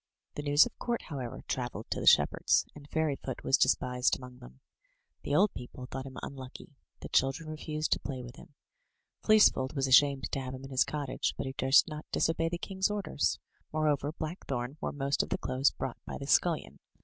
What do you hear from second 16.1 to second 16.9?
the scullion.